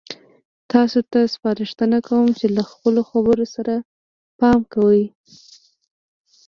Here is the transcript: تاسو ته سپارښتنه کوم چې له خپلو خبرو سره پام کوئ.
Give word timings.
تاسو 0.71 0.99
ته 1.11 1.19
سپارښتنه 1.33 1.97
کوم 2.07 2.25
چې 2.39 2.45
له 2.55 2.63
خپلو 2.71 3.01
خبرو 3.09 3.45
سره 3.55 3.73
پام 4.39 4.59
کوئ. 4.73 5.03